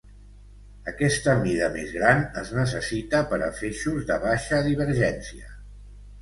[0.91, 5.55] Aquesta mida més gran es necessita per a feixos de baixa divergència.